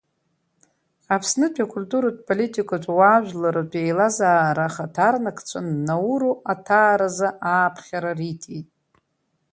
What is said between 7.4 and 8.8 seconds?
ааԥхьара риҭеит.